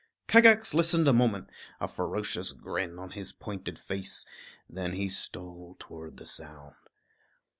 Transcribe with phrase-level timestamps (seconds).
[0.27, 4.25] Kagax listened a moment, a ferocious grin on his pointed face;
[4.67, 6.73] then he stole towards the sound.